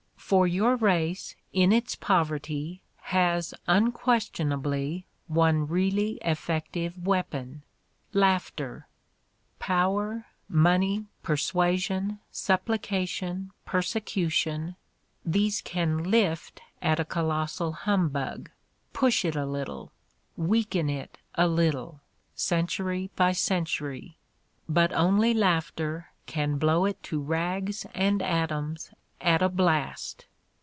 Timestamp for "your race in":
0.47-1.73